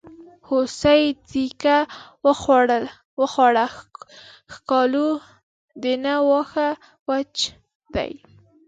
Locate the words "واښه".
6.29-6.67